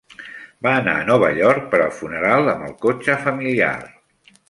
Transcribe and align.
Va 0.67 0.71
anar 0.77 0.95
a 1.01 1.03
Nova 1.09 1.29
York 1.41 1.69
per 1.75 1.81
al 1.83 1.95
funeral 2.01 2.53
amb 2.57 2.69
el 2.71 2.77
cotxe 2.87 3.23
familiar. 3.29 3.75